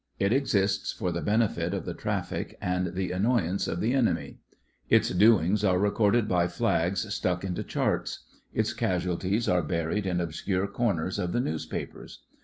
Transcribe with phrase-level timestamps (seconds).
[0.17, 4.39] It exists for the benefit of the traffic and the annoy ance of the enemy.
[4.89, 10.65] Its doings are recorded by flags stuck into charts; its casualties are buried in obscure
[10.65, 12.21] corners of the newspapers.